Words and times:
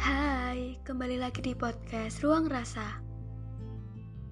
Hai, 0.00 0.80
kembali 0.88 1.20
lagi 1.20 1.44
di 1.44 1.52
podcast 1.52 2.24
Ruang 2.24 2.48
Rasa. 2.48 3.04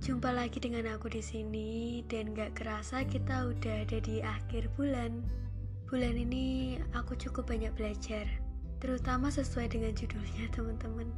Jumpa 0.00 0.32
lagi 0.32 0.56
dengan 0.56 0.88
aku 0.88 1.12
di 1.12 1.20
sini 1.20 2.00
dan 2.08 2.32
gak 2.32 2.56
kerasa 2.56 3.04
kita 3.04 3.52
udah 3.52 3.84
ada 3.84 4.00
di 4.00 4.24
akhir 4.24 4.72
bulan. 4.72 5.20
Bulan 5.84 6.16
ini 6.16 6.80
aku 6.96 7.12
cukup 7.12 7.52
banyak 7.52 7.76
belajar, 7.76 8.24
terutama 8.80 9.28
sesuai 9.28 9.68
dengan 9.68 9.92
judulnya 9.92 10.48
teman-teman. 10.56 11.12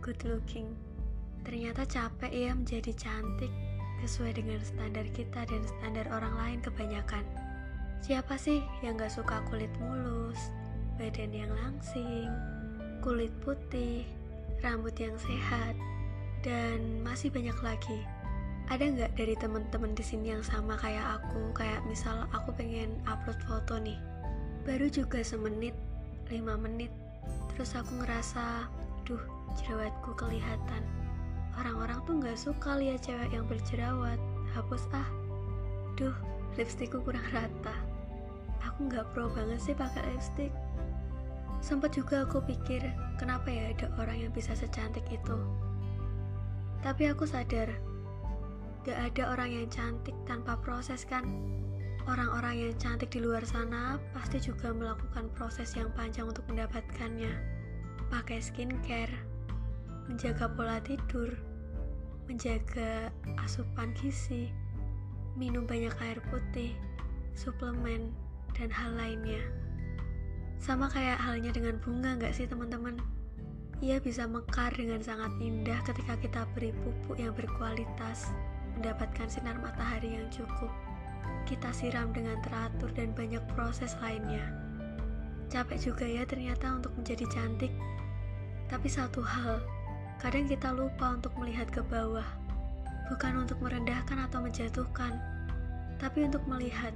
Good 0.00 0.24
looking. 0.24 0.72
Ternyata 1.44 1.84
capek 1.84 2.32
ya 2.32 2.56
menjadi 2.56 2.96
cantik 2.96 3.52
sesuai 4.00 4.40
dengan 4.40 4.64
standar 4.64 5.04
kita 5.12 5.44
dan 5.44 5.60
standar 5.60 6.08
orang 6.08 6.32
lain 6.40 6.58
kebanyakan. 6.64 7.24
Siapa 8.00 8.40
sih 8.40 8.64
yang 8.80 8.96
gak 8.96 9.12
suka 9.12 9.44
kulit 9.52 9.72
mulus, 9.76 10.40
badan 10.96 11.30
yang 11.34 11.52
langsing, 11.64 12.30
kulit 13.00 13.30
putih, 13.42 14.06
rambut 14.60 14.94
yang 14.96 15.14
sehat, 15.20 15.74
dan 16.46 17.02
masih 17.02 17.28
banyak 17.28 17.56
lagi. 17.62 18.00
Ada 18.72 18.88
nggak 18.88 19.12
dari 19.18 19.36
teman-teman 19.36 19.92
di 19.92 20.00
sini 20.00 20.32
yang 20.32 20.44
sama 20.44 20.78
kayak 20.80 21.20
aku? 21.20 21.52
Kayak 21.52 21.84
misal 21.84 22.24
aku 22.32 22.54
pengen 22.56 22.96
upload 23.04 23.36
foto 23.44 23.76
nih, 23.76 24.00
baru 24.64 24.88
juga 24.88 25.20
semenit, 25.20 25.76
lima 26.32 26.56
menit, 26.56 26.90
terus 27.52 27.76
aku 27.76 28.00
ngerasa, 28.00 28.66
duh, 29.04 29.20
jerawatku 29.60 30.16
kelihatan 30.16 30.82
Orang-orang 31.54 32.02
tuh 32.02 32.18
gak 32.18 32.38
suka 32.38 32.70
lihat 32.82 33.06
cewek 33.06 33.30
yang 33.30 33.46
berjerawat. 33.46 34.18
Hapus 34.54 34.90
ah. 34.94 35.06
Duh, 35.94 36.14
lipstikku 36.58 36.98
kurang 37.02 37.26
rata. 37.30 37.74
Aku 38.66 38.90
gak 38.90 39.06
pro 39.14 39.30
banget 39.30 39.62
sih 39.62 39.74
pakai 39.76 40.02
lipstick. 40.10 40.50
Sempat 41.64 41.96
juga 41.96 42.28
aku 42.28 42.44
pikir, 42.44 42.84
kenapa 43.16 43.48
ya 43.48 43.72
ada 43.72 43.88
orang 43.96 44.28
yang 44.28 44.32
bisa 44.36 44.52
secantik 44.52 45.08
itu. 45.08 45.32
Tapi 46.84 47.08
aku 47.08 47.24
sadar, 47.24 47.72
gak 48.84 49.00
ada 49.00 49.32
orang 49.32 49.48
yang 49.48 49.66
cantik 49.72 50.12
tanpa 50.28 50.60
proses 50.60 51.08
kan. 51.08 51.24
Orang-orang 52.04 52.68
yang 52.68 52.76
cantik 52.76 53.16
di 53.16 53.24
luar 53.24 53.40
sana 53.48 53.96
pasti 54.12 54.44
juga 54.44 54.76
melakukan 54.76 55.32
proses 55.32 55.72
yang 55.72 55.88
panjang 55.96 56.28
untuk 56.28 56.44
mendapatkannya. 56.52 57.32
Pakai 58.12 58.44
skincare, 58.44 59.16
menjaga 60.04 60.52
pola 60.52 60.84
tidur, 60.84 61.32
menjaga 62.28 63.08
asupan 63.40 63.96
gizi, 63.96 64.52
minum 65.32 65.64
banyak 65.64 65.96
air 66.04 66.20
putih, 66.28 66.76
suplemen, 67.32 68.12
dan 68.52 68.68
hal 68.68 68.92
lainnya. 69.00 69.63
Sama 70.64 70.88
kayak 70.88 71.20
halnya 71.20 71.52
dengan 71.52 71.76
bunga 71.84 72.16
nggak 72.16 72.32
sih 72.32 72.48
teman-teman? 72.48 72.96
Ia 73.84 74.00
bisa 74.00 74.24
mekar 74.24 74.72
dengan 74.72 75.04
sangat 75.04 75.28
indah 75.36 75.76
ketika 75.84 76.16
kita 76.16 76.48
beri 76.56 76.72
pupuk 76.80 77.20
yang 77.20 77.36
berkualitas, 77.36 78.32
mendapatkan 78.72 79.28
sinar 79.28 79.60
matahari 79.60 80.16
yang 80.16 80.24
cukup. 80.32 80.72
Kita 81.44 81.68
siram 81.68 82.16
dengan 82.16 82.40
teratur 82.40 82.88
dan 82.96 83.12
banyak 83.12 83.44
proses 83.52 83.92
lainnya. 84.00 84.40
Capek 85.52 85.76
juga 85.76 86.08
ya 86.08 86.24
ternyata 86.24 86.80
untuk 86.80 86.96
menjadi 86.96 87.28
cantik. 87.28 87.76
Tapi 88.72 88.88
satu 88.88 89.20
hal, 89.20 89.60
Kadang 90.24 90.46
kita 90.46 90.70
lupa 90.72 91.20
untuk 91.20 91.36
melihat 91.36 91.68
ke 91.68 91.82
bawah, 91.84 92.24
bukan 93.12 93.44
untuk 93.44 93.58
merendahkan 93.60 94.24
atau 94.30 94.40
menjatuhkan, 94.40 95.18
tapi 95.98 96.24
untuk 96.24 96.40
melihat 96.46 96.94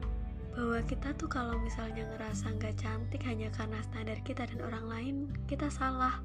bahwa 0.57 0.81
kita 0.87 1.17
tuh 1.17 1.29
kalau 1.29 1.57
misalnya 1.61 2.05
ngerasa 2.15 2.55
nggak 2.57 2.77
cantik 2.81 3.23
hanya 3.25 3.49
karena 3.53 3.81
standar 3.85 4.19
kita 4.25 4.49
dan 4.49 4.61
orang 4.65 4.87
lain, 4.89 5.15
kita 5.51 5.69
salah. 5.69 6.21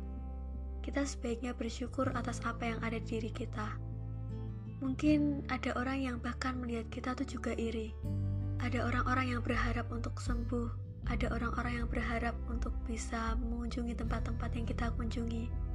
Kita 0.84 1.08
sebaiknya 1.08 1.56
bersyukur 1.56 2.12
atas 2.12 2.44
apa 2.44 2.68
yang 2.68 2.80
ada 2.84 3.00
di 3.00 3.08
diri 3.08 3.32
kita. 3.32 3.80
Mungkin 4.84 5.48
ada 5.48 5.72
orang 5.80 6.04
yang 6.04 6.18
bahkan 6.20 6.60
melihat 6.60 6.88
kita 6.92 7.16
tuh 7.16 7.24
juga 7.24 7.56
iri. 7.56 7.96
Ada 8.60 8.84
orang-orang 8.84 9.36
yang 9.36 9.42
berharap 9.42 9.88
untuk 9.92 10.20
sembuh. 10.20 10.68
Ada 11.08 11.32
orang-orang 11.32 11.84
yang 11.84 11.88
berharap 11.88 12.36
untuk 12.52 12.76
bisa 12.88 13.36
mengunjungi 13.40 13.96
tempat-tempat 13.96 14.50
yang 14.56 14.68
kita 14.68 14.92
kunjungi 14.96 15.74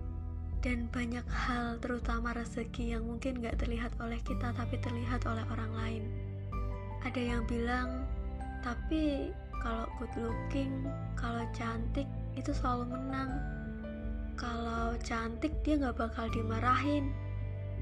dan 0.58 0.90
banyak 0.90 1.22
hal 1.30 1.78
terutama 1.78 2.34
rezeki 2.34 2.98
yang 2.98 3.06
mungkin 3.06 3.38
gak 3.38 3.62
terlihat 3.62 3.94
oleh 4.02 4.18
kita 4.26 4.50
tapi 4.58 4.74
terlihat 4.82 5.22
oleh 5.30 5.46
orang 5.54 5.72
lain 5.74 6.02
ada 7.06 7.20
yang 7.22 7.46
bilang 7.46 8.02
tapi 8.68 9.32
kalau 9.64 9.88
good 9.96 10.12
looking 10.20 10.84
kalau 11.16 11.40
cantik 11.56 12.04
itu 12.36 12.52
selalu 12.52 12.92
menang. 12.92 13.32
Kalau 14.36 14.92
cantik 15.00 15.50
dia 15.64 15.80
gak 15.80 15.96
bakal 15.96 16.28
dimarahin. 16.28 17.10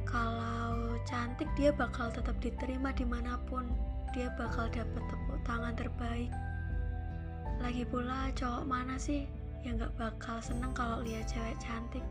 Kalau 0.06 0.94
cantik 1.04 1.50
dia 1.58 1.74
bakal 1.74 2.08
tetap 2.14 2.38
diterima 2.38 2.94
di 2.94 3.02
mana 3.02 3.34
pun. 3.50 3.66
Dia 4.14 4.30
bakal 4.38 4.70
dapat 4.70 5.02
tepuk 5.10 5.38
tangan 5.42 5.74
terbaik. 5.74 6.30
Lagi 7.58 7.82
pula 7.84 8.30
cowok 8.38 8.64
mana 8.64 8.94
sih 8.96 9.26
yang 9.66 9.76
gak 9.82 9.92
bakal 9.98 10.38
seneng 10.38 10.70
kalau 10.70 11.02
lihat 11.02 11.26
cewek 11.26 11.58
cantik? 11.58 12.06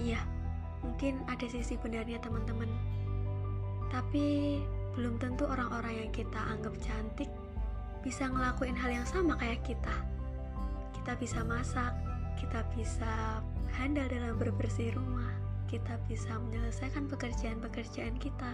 Iya, 0.00 0.24
mungkin 0.80 1.20
ada 1.28 1.44
sisi 1.46 1.76
benarnya 1.76 2.18
teman-teman. 2.18 2.72
Tapi 3.92 4.58
belum 4.94 5.16
tentu 5.20 5.48
orang-orang 5.48 6.06
yang 6.06 6.12
kita 6.12 6.40
anggap 6.52 6.74
cantik 6.80 7.30
bisa 8.02 8.26
ngelakuin 8.28 8.76
hal 8.76 8.90
yang 8.90 9.06
sama 9.08 9.38
kayak 9.38 9.62
kita. 9.64 9.94
Kita 10.96 11.12
bisa 11.18 11.42
masak, 11.46 11.94
kita 12.38 12.66
bisa 12.74 13.42
handal 13.72 14.06
dalam 14.10 14.38
berbersih 14.38 14.92
rumah, 14.94 15.32
kita 15.66 15.96
bisa 16.10 16.36
menyelesaikan 16.48 17.08
pekerjaan-pekerjaan 17.08 18.18
kita. 18.18 18.52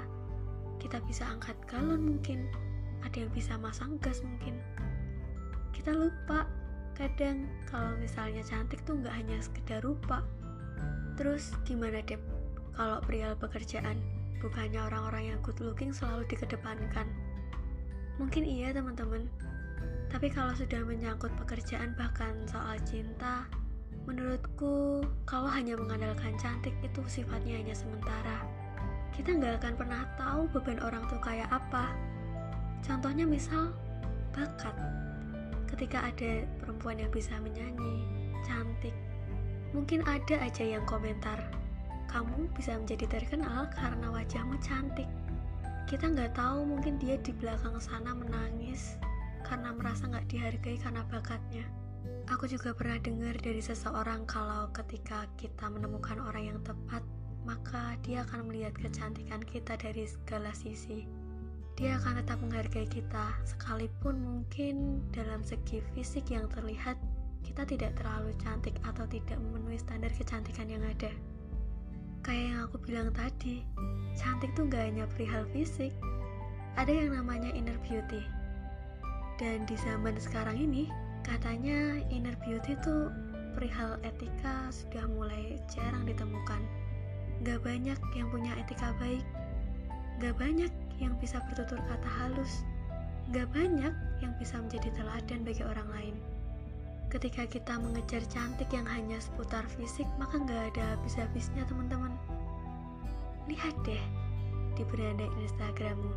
Kita 0.78 1.02
bisa 1.04 1.26
angkat 1.26 1.58
galon 1.66 2.16
mungkin, 2.16 2.46
ada 3.02 3.26
yang 3.26 3.32
bisa 3.34 3.58
masang 3.58 3.98
gas 3.98 4.22
mungkin. 4.22 4.56
Kita 5.74 5.90
lupa 5.90 6.46
kadang 6.94 7.50
kalau 7.66 7.98
misalnya 7.98 8.42
cantik 8.46 8.82
tuh 8.86 8.98
nggak 8.98 9.14
hanya 9.14 9.38
sekedar 9.42 9.82
rupa, 9.82 10.22
Terus 11.18 11.50
gimana 11.66 11.98
Dep? 12.06 12.22
Kalau 12.78 13.02
perihal 13.02 13.34
pekerjaan, 13.34 13.98
bukannya 14.38 14.80
orang-orang 14.80 15.34
yang 15.34 15.38
good 15.44 15.58
looking 15.60 15.90
selalu 15.94 16.26
dikedepankan? 16.30 17.06
Mungkin 18.18 18.42
iya 18.42 18.74
teman-teman. 18.74 19.30
Tapi 20.08 20.32
kalau 20.32 20.56
sudah 20.56 20.82
menyangkut 20.82 21.30
pekerjaan 21.36 21.92
bahkan 21.94 22.34
soal 22.48 22.80
cinta, 22.88 23.44
menurutku 24.08 25.04
kalau 25.28 25.46
hanya 25.52 25.76
mengandalkan 25.76 26.34
cantik 26.40 26.72
itu 26.80 27.00
sifatnya 27.06 27.60
hanya 27.60 27.76
sementara. 27.76 28.42
Kita 29.12 29.36
nggak 29.36 29.62
akan 29.62 29.74
pernah 29.76 30.02
tahu 30.16 30.48
beban 30.54 30.80
orang 30.80 31.04
tuh 31.12 31.20
kayak 31.20 31.50
apa. 31.52 31.92
Contohnya 32.80 33.28
misal 33.28 33.74
bakat. 34.32 34.74
Ketika 35.68 36.08
ada 36.08 36.48
perempuan 36.64 36.96
yang 36.98 37.12
bisa 37.12 37.36
menyanyi, 37.38 38.08
cantik, 38.40 38.96
Mungkin 39.76 40.00
ada 40.08 40.40
aja 40.40 40.64
yang 40.64 40.84
komentar, 40.88 41.36
kamu 42.08 42.48
bisa 42.56 42.74
menjadi 42.74 43.06
terkenal 43.06 43.68
karena 43.76 44.08
wajahmu 44.08 44.56
cantik. 44.64 45.06
Kita 45.84 46.08
nggak 46.08 46.36
tahu 46.36 46.64
mungkin 46.64 46.96
dia 47.00 47.20
di 47.20 47.32
belakang 47.36 47.76
sana 47.80 48.16
menangis 48.16 48.96
karena 49.44 49.72
merasa 49.72 50.08
nggak 50.08 50.28
dihargai 50.28 50.76
karena 50.80 51.04
bakatnya. 51.08 51.64
Aku 52.28 52.44
juga 52.44 52.76
pernah 52.76 53.00
dengar 53.00 53.40
dari 53.40 53.60
seseorang 53.64 54.28
kalau 54.28 54.68
ketika 54.76 55.24
kita 55.40 55.68
menemukan 55.72 56.20
orang 56.20 56.52
yang 56.52 56.60
tepat, 56.60 57.00
maka 57.48 57.96
dia 58.04 58.24
akan 58.28 58.52
melihat 58.52 58.76
kecantikan 58.76 59.40
kita 59.40 59.80
dari 59.80 60.04
segala 60.04 60.52
sisi. 60.52 61.08
Dia 61.80 61.96
akan 61.96 62.20
tetap 62.20 62.36
menghargai 62.44 62.84
kita, 62.84 63.32
sekalipun 63.48 64.20
mungkin 64.20 65.00
dalam 65.14 65.40
segi 65.40 65.80
fisik 65.96 66.28
yang 66.28 66.50
terlihat 66.52 67.00
kita 67.46 67.64
tidak 67.64 67.96
terlalu 67.96 68.34
cantik 68.42 68.76
atau 68.84 69.08
tidak 69.08 69.40
memenuhi 69.40 69.80
standar 69.80 70.12
kecantikan 70.12 70.68
yang 70.68 70.84
ada. 70.84 71.08
Kayak 72.28 72.44
yang 72.44 72.60
aku 72.68 72.76
bilang 72.84 73.08
tadi, 73.16 73.64
cantik 74.12 74.52
tuh 74.52 74.68
gak 74.68 74.84
hanya 74.84 75.08
perihal 75.16 75.48
fisik, 75.48 75.96
ada 76.76 76.92
yang 76.92 77.16
namanya 77.16 77.48
inner 77.56 77.80
beauty. 77.88 78.20
Dan 79.40 79.64
di 79.64 79.72
zaman 79.80 80.12
sekarang 80.20 80.60
ini, 80.60 80.92
katanya 81.24 81.96
inner 82.12 82.36
beauty 82.44 82.76
tuh 82.84 83.08
perihal 83.56 83.96
etika 84.04 84.68
sudah 84.68 85.08
mulai 85.08 85.56
jarang 85.72 86.04
ditemukan. 86.04 86.60
Gak 87.48 87.64
banyak 87.64 87.96
yang 88.12 88.28
punya 88.28 88.52
etika 88.60 88.92
baik, 89.00 89.24
gak 90.20 90.36
banyak 90.36 90.68
yang 91.00 91.16
bisa 91.16 91.40
bertutur 91.48 91.80
kata 91.80 92.10
halus, 92.20 92.60
gak 93.32 93.48
banyak 93.56 93.96
yang 94.20 94.36
bisa 94.36 94.60
menjadi 94.60 94.92
teladan 95.00 95.48
bagi 95.48 95.64
orang 95.64 95.88
lain. 95.96 96.16
Ketika 97.08 97.48
kita 97.48 97.80
mengejar 97.80 98.20
cantik 98.28 98.68
yang 98.68 98.84
hanya 98.84 99.16
seputar 99.16 99.64
fisik, 99.80 100.04
maka 100.20 100.36
nggak 100.36 100.76
ada 100.76 100.92
habis-habisnya 100.92 101.64
teman-teman. 101.64 102.12
Lihat 103.48 103.72
deh 103.88 104.04
di 104.76 104.84
beranda 104.84 105.24
Instagrammu. 105.40 106.12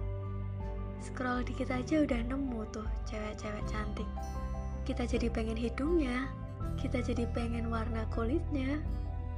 Scroll 0.99 1.47
dikit 1.47 1.71
aja 1.71 2.03
udah 2.03 2.21
nemu 2.27 2.61
tuh 2.75 2.85
cewek-cewek 3.07 3.65
cantik. 3.71 4.09
kita 4.81 5.05
jadi 5.05 5.29
pengen 5.29 5.55
hidungnya, 5.55 6.27
kita 6.75 6.99
jadi 7.05 7.29
pengen 7.31 7.69
warna 7.69 8.03
kulitnya, 8.11 8.81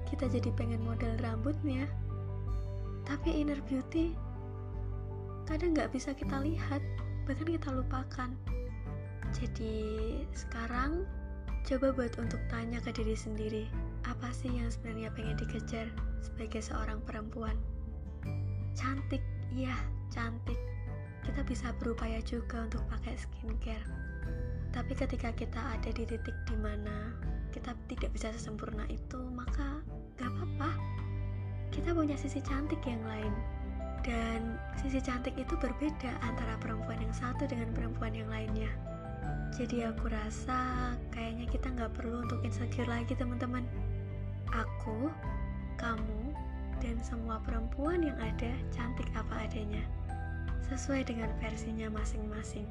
kita 0.10 0.26
jadi 0.32 0.50
pengen 0.56 0.82
model 0.82 1.14
rambutnya. 1.22 1.86
Tapi 3.04 3.44
inner 3.44 3.60
beauty 3.68 4.16
kadang 5.44 5.76
nggak 5.76 5.92
bisa 5.92 6.16
kita 6.16 6.40
lihat, 6.42 6.80
bahkan 7.28 7.46
kita 7.46 7.70
lupakan. 7.70 8.32
Jadi 9.36 9.76
sekarang 10.32 11.04
coba 11.63 11.95
buat 11.95 12.13
untuk 12.19 12.39
tanya 12.51 12.83
ke 12.83 12.92
diri 12.92 13.15
sendiri, 13.15 13.65
apa 14.04 14.30
sih 14.36 14.51
yang 14.51 14.68
sebenarnya 14.68 15.10
pengen 15.15 15.39
dikejar 15.39 15.88
sebagai 16.19 16.60
seorang 16.60 17.00
perempuan? 17.07 17.56
Cantik, 18.75 19.24
iya 19.56 19.75
cantik. 20.12 20.60
Kita 21.24 21.39
bisa 21.48 21.71
berupaya 21.80 22.19
juga 22.21 22.68
untuk 22.68 22.83
pakai 22.92 23.15
skincare 23.15 24.13
tapi 24.74 24.98
ketika 24.98 25.30
kita 25.38 25.62
ada 25.62 25.89
di 25.94 26.01
titik 26.01 26.33
di 26.50 26.57
mana 26.57 27.13
kita 27.54 27.77
tidak 27.86 28.10
bisa 28.10 28.33
sesempurna 28.33 28.89
itu, 28.89 29.21
maka 29.30 29.86
gak 30.18 30.33
apa-apa. 30.33 30.74
Kita 31.69 31.94
punya 31.94 32.18
sisi 32.18 32.42
cantik 32.42 32.81
yang 32.81 33.06
lain. 33.06 33.33
Dan 34.01 34.57
sisi 34.75 34.98
cantik 35.00 35.38
itu 35.38 35.54
berbeda 35.62 36.12
antara 36.25 36.57
perempuan 36.57 37.00
yang 37.00 37.13
satu 37.13 37.45
dengan 37.45 37.69
perempuan 37.71 38.18
yang 38.18 38.27
lainnya. 38.33 38.68
Jadi 39.54 39.86
aku 39.86 40.10
rasa 40.10 40.94
kayaknya 41.14 41.46
kita 41.46 41.70
nggak 41.70 41.94
perlu 41.94 42.25
untuk 42.25 42.42
insecure 42.42 42.90
lagi 42.90 43.14
teman-teman. 43.14 43.62
Aku, 44.50 45.14
kamu, 45.78 46.34
dan 46.81 46.98
semua 47.06 47.38
perempuan 47.46 48.02
yang 48.02 48.18
ada 48.18 48.52
cantik 48.74 49.08
apa 49.14 49.46
adanya. 49.46 49.86
Sesuai 50.74 51.06
dengan 51.06 51.30
versinya 51.38 51.88
masing-masing. 51.94 52.66